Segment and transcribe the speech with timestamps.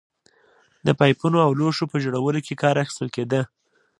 [0.85, 3.41] د پایپونو او لوښو په جوړولو کې کار اخیستل کېده